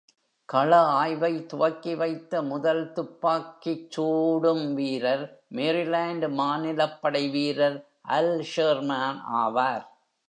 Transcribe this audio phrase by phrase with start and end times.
[0.49, 0.69] கள
[0.99, 5.25] ஆய்வை துவக்கி வைத்த முதல் துப்பாக்கிச் சூடும் வீரர்
[5.55, 7.79] Maryland மாநிலப் படை வீரர்
[8.17, 9.85] Al Sherman ஆவார்.